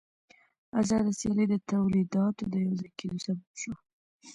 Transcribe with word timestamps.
آزاده 0.79 1.11
سیالي 1.19 1.45
د 1.49 1.55
تولیداتو 1.69 2.43
د 2.51 2.53
یوځای 2.65 2.89
کېدو 2.97 3.17
سبب 3.25 3.47
شوه 3.61 3.75